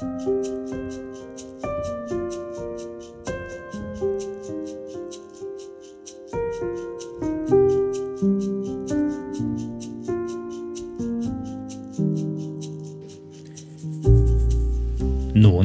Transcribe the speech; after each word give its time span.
Noen 0.00 0.08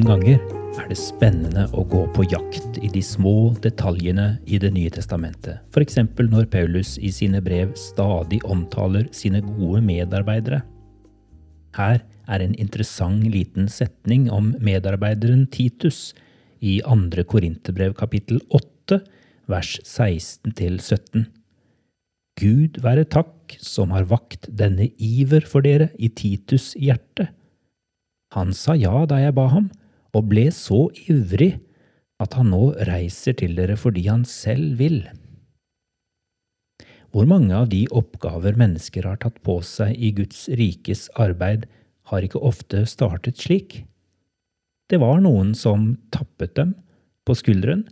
ganger 0.04 0.36
er 0.76 0.90
det 0.90 0.98
spennende 1.00 1.70
å 1.72 1.86
gå 1.88 2.04
på 2.12 2.26
jakt 2.28 2.76
i 2.84 2.90
de 2.92 3.00
små 3.00 3.56
detaljene 3.64 4.34
i 4.44 4.60
Det 4.60 4.74
nye 4.76 4.92
testamentet, 4.92 5.64
f.eks. 5.72 5.96
når 6.20 6.52
Paulus 6.52 6.98
i 7.00 7.08
sine 7.08 7.40
brev 7.40 7.72
stadig 7.80 8.44
omtaler 8.44 9.08
sine 9.16 9.40
gode 9.40 9.80
medarbeidere. 9.88 10.60
Her 11.80 12.04
er 12.28 12.44
en 12.44 12.56
interessant 12.60 13.26
liten 13.32 13.70
setning 13.72 14.28
om 14.34 14.54
medarbeideren 14.64 15.46
Titus 15.52 16.14
i 16.60 16.80
2. 16.86 17.26
Korinterbrev 17.30 17.96
kapittel 17.98 18.42
8, 18.50 19.02
vers 19.52 19.78
16-17. 19.84 21.28
Gud 22.36 22.82
være 22.84 23.06
takk 23.08 23.56
som 23.64 23.94
har 23.96 24.08
vakt 24.10 24.50
denne 24.50 24.90
iver 24.98 25.46
for 25.48 25.64
dere 25.64 25.92
i 25.96 26.10
Titus' 26.10 26.74
hjerte. 26.76 27.30
Han 28.36 28.52
sa 28.52 28.76
ja 28.76 29.06
da 29.08 29.22
jeg 29.22 29.36
ba 29.38 29.48
ham, 29.54 29.70
og 30.16 30.32
ble 30.32 30.50
så 30.52 30.88
ivrig 31.08 31.56
at 32.24 32.36
han 32.40 32.52
nå 32.52 32.74
reiser 32.88 33.36
til 33.40 33.56
dere 33.58 33.76
fordi 33.80 34.08
han 34.08 34.26
selv 34.28 34.80
vil. 34.80 35.04
Hvor 37.16 37.28
mange 37.28 37.56
av 37.56 37.70
de 37.72 37.86
oppgaver 37.96 38.58
mennesker 38.60 39.08
har 39.08 39.20
tatt 39.24 39.38
på 39.48 39.62
seg 39.64 39.96
i 39.96 40.12
Guds 40.16 40.48
rikes 40.60 41.08
arbeid, 41.16 41.64
har 42.12 42.26
ikke 42.26 42.42
ofte 42.42 42.86
startet 42.90 43.40
slik? 43.42 43.84
Det 44.90 45.00
var 45.02 45.22
noen 45.24 45.54
som 45.58 45.96
tappet 46.14 46.56
dem 46.58 46.76
på 47.26 47.36
skulderen 47.38 47.88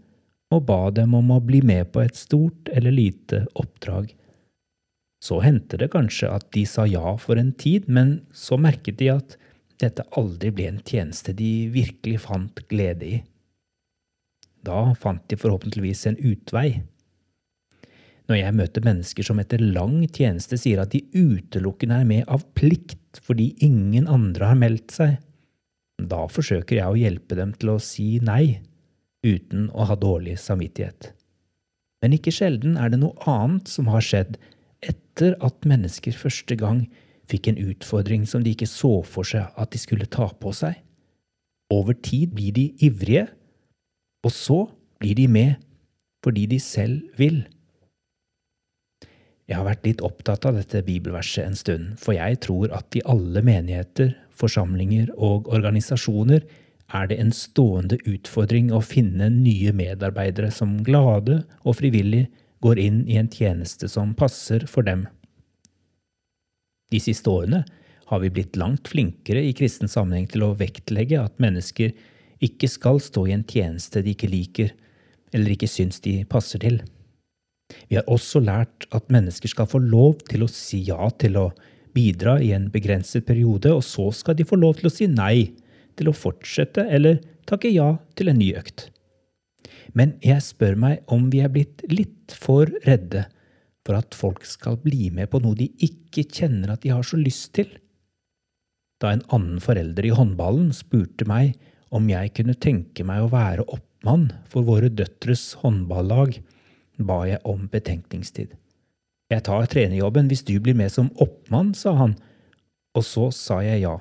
og 0.53 0.67
ba 0.67 0.91
dem 0.93 1.15
om 1.17 1.31
å 1.33 1.41
bli 1.41 1.63
med 1.65 1.89
på 1.93 2.03
et 2.03 2.17
stort 2.17 2.69
eller 2.69 2.93
lite 2.93 3.43
oppdrag. 3.57 4.11
Så 5.23 5.39
hendte 5.41 5.79
det 5.79 5.89
kanskje 5.93 6.29
at 6.29 6.49
de 6.53 6.65
sa 6.67 6.85
ja 6.85 7.15
for 7.17 7.39
en 7.39 7.53
tid, 7.55 7.87
men 7.87 8.19
så 8.35 8.59
merket 8.59 8.99
de 8.99 9.09
at 9.13 9.37
dette 9.81 10.05
aldri 10.19 10.51
ble 10.53 10.67
en 10.69 10.81
tjeneste 10.83 11.33
de 11.37 11.69
virkelig 11.73 12.21
fant 12.27 12.59
glede 12.69 13.07
i. 13.07 13.21
Da 14.63 14.93
fant 14.99 15.23
de 15.31 15.39
forhåpentligvis 15.39 16.05
en 16.11 16.19
utvei. 16.19 16.83
Når 18.31 18.39
jeg 18.39 18.55
møter 18.55 18.85
mennesker 18.85 19.25
som 19.27 19.41
etter 19.41 19.59
lang 19.59 20.03
tjeneste 20.07 20.57
sier 20.59 20.79
at 20.83 20.93
de 20.93 21.03
utelukkende 21.11 21.99
er 22.01 22.07
med 22.07 22.29
av 22.31 22.45
plikt 22.55 23.19
fordi 23.23 23.51
ingen 23.65 24.07
andre 24.09 24.53
har 24.53 24.59
meldt 24.59 24.95
seg, 24.95 25.17
da 25.99 26.23
forsøker 26.31 26.79
jeg 26.79 26.87
å 26.87 26.99
hjelpe 26.99 27.37
dem 27.37 27.51
til 27.59 27.75
å 27.75 27.81
si 27.83 28.17
nei, 28.23 28.61
uten 29.23 29.69
å 29.71 29.85
ha 29.87 29.95
dårlig 29.99 30.37
samvittighet. 30.41 31.11
Men 32.03 32.15
ikke 32.17 32.33
sjelden 32.35 32.75
er 32.79 32.91
det 32.91 32.99
noe 32.99 33.15
annet 33.29 33.69
som 33.71 33.87
har 33.91 34.03
skjedd 34.03 34.35
etter 34.83 35.37
at 35.45 35.67
mennesker 35.67 36.15
første 36.17 36.57
gang 36.59 36.85
fikk 37.31 37.47
en 37.47 37.61
utfordring 37.61 38.25
som 38.27 38.43
de 38.43 38.51
ikke 38.51 38.67
så 38.67 38.97
for 39.07 39.27
seg 39.27 39.47
at 39.59 39.71
de 39.71 39.79
skulle 39.79 40.09
ta 40.11 40.27
på 40.27 40.51
seg. 40.55 40.75
Over 41.71 41.95
tid 41.95 42.33
blir 42.35 42.51
de 42.55 42.65
ivrige, 42.83 43.29
og 44.23 44.33
så 44.35 44.59
blir 44.99 45.15
de 45.19 45.29
med 45.31 45.55
fordi 46.23 46.45
de 46.51 46.59
selv 46.63 47.19
vil. 47.19 47.41
Jeg 49.49 49.59
har 49.59 49.67
vært 49.67 49.87
litt 49.87 50.01
opptatt 50.05 50.45
av 50.47 50.55
dette 50.55 50.83
bibelverset 50.87 51.43
en 51.43 51.57
stund, 51.59 51.87
for 51.99 52.15
jeg 52.15 52.39
tror 52.45 52.71
at 52.75 52.95
i 52.95 53.03
alle 53.09 53.43
menigheter, 53.43 54.13
forsamlinger 54.33 55.11
og 55.13 55.49
organisasjoner 55.53 56.45
er 56.93 57.09
det 57.09 57.17
en 57.21 57.33
stående 57.35 57.99
utfordring 58.09 58.71
å 58.73 58.81
finne 58.85 59.27
nye 59.33 59.73
medarbeidere 59.75 60.49
som 60.53 60.77
glade 60.85 61.41
og 61.63 61.77
frivillig 61.79 62.25
går 62.63 62.79
inn 62.79 63.03
i 63.09 63.19
en 63.19 63.29
tjeneste 63.31 63.89
som 63.91 64.15
passer 64.15 64.65
for 64.69 64.87
dem. 64.87 65.05
De 66.93 67.01
siste 67.03 67.29
årene 67.29 67.63
har 68.09 68.23
vi 68.23 68.31
blitt 68.31 68.57
langt 68.59 68.87
flinkere 68.91 69.41
i 69.43 69.53
kristen 69.57 69.91
sammenheng 69.91 70.27
til 70.31 70.45
å 70.45 70.53
vektlegge 70.57 71.19
at 71.19 71.39
mennesker 71.41 71.95
ikke 72.43 72.69
skal 72.69 72.99
stå 73.03 73.27
i 73.27 73.35
en 73.35 73.45
tjeneste 73.47 74.03
de 74.03 74.13
ikke 74.13 74.31
liker, 74.31 74.73
eller 75.33 75.55
ikke 75.55 75.71
syns 75.71 75.99
de 76.03 76.21
passer 76.29 76.61
til. 76.63 76.81
Vi 77.89 77.99
har 77.99 78.07
også 78.11 78.41
lært 78.43 78.87
at 78.95 79.11
mennesker 79.13 79.51
skal 79.51 79.69
få 79.69 79.81
lov 79.83 80.21
til 80.29 80.45
å 80.45 80.51
si 80.51 80.81
ja 80.87 81.09
til 81.19 81.37
å 81.39 81.49
bidra 81.93 82.39
i 82.41 82.51
en 82.55 82.69
begrenset 82.73 83.25
periode, 83.27 83.69
og 83.73 83.83
så 83.85 84.09
skal 84.15 84.37
de 84.37 84.47
få 84.47 84.57
lov 84.59 84.79
til 84.79 84.89
å 84.89 84.93
si 84.93 85.07
nei 85.09 85.53
til 85.97 86.09
å 86.09 86.17
fortsette 86.17 86.87
eller 86.89 87.21
takke 87.49 87.69
ja 87.73 87.93
til 88.17 88.31
en 88.31 88.39
ny 88.41 88.53
økt. 88.57 88.87
Men 89.93 90.15
jeg 90.25 90.41
spør 90.41 90.77
meg 90.79 91.13
om 91.13 91.27
vi 91.33 91.43
er 91.45 91.51
blitt 91.53 91.83
litt 91.91 92.33
for 92.33 92.71
redde 92.87 93.27
for 93.83 93.99
at 93.99 94.15
folk 94.15 94.45
skal 94.47 94.79
bli 94.81 95.09
med 95.13 95.29
på 95.31 95.41
noe 95.43 95.57
de 95.59 95.67
ikke 95.85 96.25
kjenner 96.25 96.73
at 96.73 96.85
de 96.85 96.93
har 96.93 97.05
så 97.05 97.19
lyst 97.19 97.51
til. 97.57 97.67
Da 99.03 99.11
en 99.11 99.25
annen 99.35 99.59
forelder 99.61 100.07
i 100.07 100.13
håndballen 100.15 100.71
spurte 100.75 101.27
meg 101.29 101.57
om 101.93 102.07
jeg 102.09 102.31
kunne 102.37 102.55
tenke 102.57 103.05
meg 103.05 103.25
å 103.25 103.31
være 103.33 103.67
oppmann 103.67 104.29
for 104.49 104.65
våre 104.65 104.89
døtres 104.89 105.51
håndballag, 105.61 106.39
ba 106.97 107.23
jeg 107.27 107.41
om 107.47 107.67
betenkningstid. 107.71 108.53
Jeg 109.33 109.45
tar 109.47 109.69
trenerjobben 109.71 110.29
hvis 110.29 110.45
du 110.45 110.57
blir 110.61 110.77
med 110.77 110.91
som 110.93 111.09
oppmann, 111.21 111.73
sa 111.73 111.95
han, 111.97 112.17
og 112.93 113.05
så 113.07 113.29
sa 113.33 113.61
jeg 113.65 113.83
ja, 113.85 113.97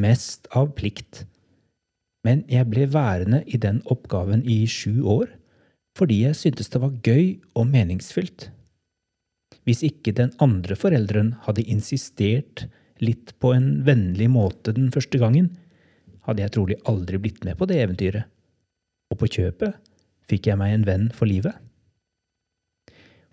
mest 0.00 0.48
av 0.56 0.72
plikt. 0.78 1.24
Men 2.26 2.42
jeg 2.50 2.68
ble 2.70 2.86
værende 2.90 3.42
i 3.46 3.58
den 3.60 3.82
oppgaven 3.92 4.44
i 4.44 4.64
sju 4.70 5.04
år 5.04 5.34
fordi 5.96 6.26
jeg 6.26 6.36
syntes 6.36 6.68
det 6.68 6.80
var 6.82 6.96
gøy 7.08 7.38
og 7.56 7.70
meningsfylt. 7.70 8.50
Hvis 9.64 9.80
ikke 9.86 10.12
den 10.12 10.34
andre 10.44 10.76
forelderen 10.76 11.30
hadde 11.46 11.64
insistert 11.72 12.66
litt 13.00 13.32
på 13.40 13.54
en 13.56 13.70
vennlig 13.86 14.28
måte 14.28 14.74
den 14.76 14.90
første 14.92 15.16
gangen, 15.22 15.54
hadde 16.28 16.44
jeg 16.44 16.52
trolig 16.52 16.76
aldri 16.90 17.20
blitt 17.22 17.46
med 17.48 17.56
på 17.56 17.68
det 17.70 17.80
eventyret. 17.80 18.28
Og 19.08 19.22
på 19.22 19.30
kjøpet 19.38 19.78
fikk 20.28 20.50
jeg 20.50 20.60
meg 20.60 20.74
en 20.74 20.84
venn 20.84 21.08
for 21.16 21.30
livet. 21.30 21.56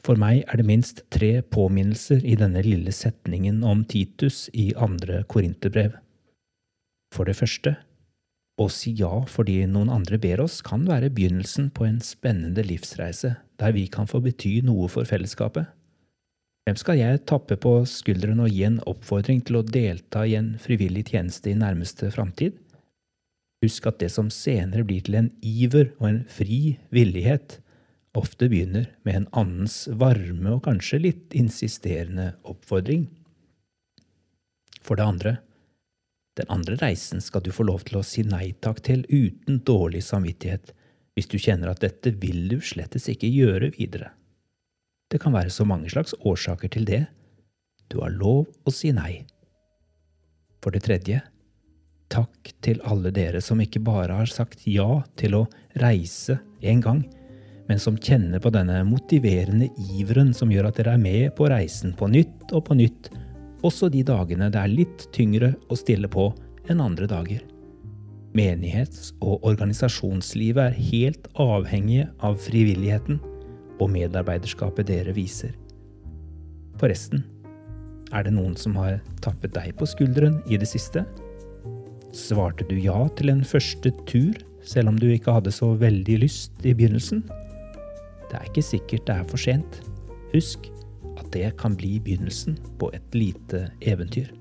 For 0.04 0.20
meg 0.20 0.42
er 0.52 0.60
det 0.60 0.68
minst 0.68 1.06
tre 1.16 1.38
påminnelser 1.48 2.26
i 2.28 2.36
denne 2.40 2.64
lille 2.66 2.92
setningen 2.92 3.62
om 3.64 3.86
Titus 3.88 4.50
i 4.52 4.74
andre 4.76 5.22
korinterbrev. 5.32 5.96
For 7.16 7.30
det 7.30 7.38
første, 7.40 7.78
å 8.60 8.68
si 8.70 8.92
ja 9.00 9.22
fordi 9.30 9.62
noen 9.70 9.92
andre 9.94 10.20
ber 10.22 10.44
oss, 10.44 10.60
kan 10.66 10.84
være 10.90 11.12
begynnelsen 11.14 11.72
på 11.74 11.88
en 11.88 12.02
spennende 12.04 12.66
livsreise 12.68 13.38
der 13.62 13.72
vi 13.74 13.88
kan 13.88 14.10
få 14.10 14.20
bety 14.26 14.58
noe 14.66 14.90
for 14.92 15.08
fellesskapet. 15.08 15.70
Hvem 16.64 16.78
skal 16.80 17.00
jeg 17.00 17.24
tappe 17.28 17.58
på 17.60 17.74
skulderen 17.90 18.44
og 18.44 18.52
gi 18.52 18.64
en 18.68 18.80
oppfordring 18.88 19.42
til 19.48 19.60
å 19.60 19.66
delta 19.68 20.24
i 20.28 20.36
en 20.40 20.54
frivillig 20.64 21.10
tjeneste 21.12 21.52
i 21.52 21.58
nærmeste 21.60 22.12
framtid? 22.12 22.56
Husk 23.64 23.88
at 23.88 24.00
det 24.04 24.12
som 24.12 24.30
senere 24.32 24.84
blir 24.88 25.04
til 25.04 25.20
en 25.20 25.30
iver 25.44 25.92
og 26.00 26.08
en 26.10 26.22
fri 26.28 26.78
villighet, 26.92 27.60
ofte 28.18 28.50
begynner 28.50 28.90
med 29.04 29.16
en 29.16 29.28
annens 29.32 29.88
varme 29.88 30.56
og 30.56 30.64
kanskje 30.68 31.02
litt 31.02 31.34
insisterende 31.38 32.34
oppfordring. 32.46 33.08
For 34.84 35.00
det 35.00 35.08
andre, 35.08 35.34
den 36.38 36.50
andre 36.54 36.78
reisen 36.82 37.22
skal 37.22 37.44
du 37.46 37.52
få 37.56 37.66
lov 37.68 37.86
til 37.88 38.00
å 38.00 38.06
si 38.06 38.26
nei 38.28 38.52
takk 38.62 38.82
til 38.86 39.06
uten 39.10 39.62
dårlig 39.66 40.04
samvittighet, 40.06 40.74
hvis 41.14 41.30
du 41.30 41.38
kjenner 41.38 41.72
at 41.72 41.84
dette 41.84 42.14
vil 42.22 42.48
du 42.50 42.58
slettes 42.62 43.10
ikke 43.12 43.30
gjøre 43.30 43.74
videre. 43.78 44.12
Det 45.14 45.22
kan 45.22 45.34
være 45.36 45.54
så 45.54 45.66
mange 45.66 45.92
slags 45.94 46.16
årsaker 46.26 46.74
til 46.74 46.88
det. 46.90 47.04
Du 47.90 48.00
har 48.02 48.14
lov 48.14 48.48
å 48.66 48.74
si 48.74 48.90
nei. 48.96 49.26
For 50.64 50.74
det 50.74 50.86
tredje, 50.88 51.20
takk 52.14 52.50
til 52.66 52.82
alle 52.88 53.12
dere 53.14 53.42
som 53.46 53.62
ikke 53.62 53.82
bare 53.84 54.18
har 54.22 54.30
sagt 54.30 54.66
ja 54.70 55.04
til 55.20 55.38
å 55.38 55.44
reise 55.82 56.40
en 56.66 56.82
gang, 56.82 57.04
men 57.70 57.80
som 57.80 57.98
kjenner 57.98 58.42
på 58.44 58.52
denne 58.54 58.82
motiverende 58.88 59.70
iveren 59.96 60.34
som 60.36 60.52
gjør 60.52 60.70
at 60.70 60.80
dere 60.80 60.98
er 60.98 61.04
med 61.04 61.32
på 61.38 61.48
reisen 61.52 61.94
på 61.98 62.10
nytt 62.12 62.52
og 62.52 62.66
på 62.68 62.78
nytt, 62.78 63.10
også 63.64 63.88
de 63.92 64.04
dagene 64.04 64.50
det 64.52 64.60
er 64.60 64.72
litt 64.72 65.08
tyngre 65.16 65.54
å 65.72 65.80
stille 65.80 66.10
på 66.12 66.28
enn 66.70 66.84
andre 66.84 67.08
dager. 67.08 67.44
Menighets- 68.34 69.12
og 69.22 69.46
organisasjonslivet 69.46 70.64
er 70.72 70.80
helt 70.90 71.28
avhengige 71.40 72.10
av 72.26 72.40
frivilligheten 72.42 73.20
og 73.80 73.92
medarbeiderskapet 73.94 74.90
dere 74.90 75.14
viser. 75.16 75.54
Forresten, 76.82 77.24
er 78.14 78.26
det 78.26 78.34
noen 78.36 78.56
som 78.60 78.76
har 78.78 79.00
tappet 79.24 79.54
deg 79.56 79.76
på 79.78 79.88
skulderen 79.90 80.40
i 80.50 80.58
det 80.60 80.68
siste? 80.70 81.06
Svarte 82.14 82.66
du 82.70 82.76
ja 82.78 83.08
til 83.18 83.32
en 83.34 83.46
første 83.46 83.94
tur, 84.10 84.36
selv 84.66 84.92
om 84.92 85.00
du 85.00 85.08
ikke 85.10 85.34
hadde 85.34 85.54
så 85.54 85.72
veldig 85.80 86.20
lyst 86.26 86.66
i 86.66 86.76
begynnelsen? 86.76 87.24
Det 88.34 88.40
er 88.42 88.50
ikke 88.50 88.66
sikkert 88.66 89.04
det 89.06 89.14
er 89.14 89.26
for 89.30 89.38
sent. 89.38 89.76
Husk 90.34 90.72
at 91.22 91.28
det 91.36 91.52
kan 91.62 91.76
bli 91.78 92.00
begynnelsen 92.02 92.58
på 92.82 92.90
et 92.98 93.14
lite 93.14 93.68
eventyr. 93.86 94.32